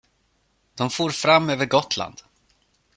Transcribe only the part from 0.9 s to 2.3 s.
fram över Gotland.